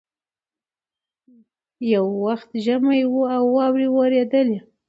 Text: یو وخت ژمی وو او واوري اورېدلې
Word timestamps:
یو 1.93 2.05
وخت 2.25 2.49
ژمی 2.63 3.01
وو 3.11 3.23
او 3.35 3.43
واوري 3.55 3.87
اورېدلې 3.91 4.57